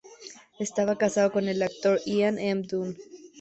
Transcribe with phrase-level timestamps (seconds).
[0.57, 2.63] Estaba casada con el actor Ian M.
[2.63, 2.97] Dunn.